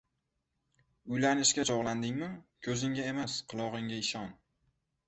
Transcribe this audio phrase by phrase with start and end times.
[1.15, 2.31] •Uylanishga chog‘landingmi―
[2.69, 4.35] ko‘zingga emas, qulog‘ingga ishon.